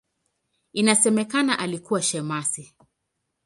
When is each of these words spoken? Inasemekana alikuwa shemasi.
Inasemekana 0.73 1.59
alikuwa 1.59 2.01
shemasi. 2.01 2.73